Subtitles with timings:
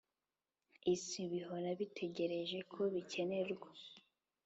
[0.93, 3.69] isi, bihora bitegereje ko bikenerwa,